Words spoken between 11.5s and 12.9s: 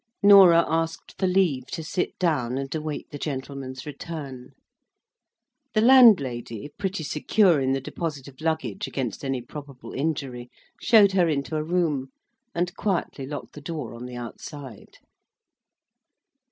a room, and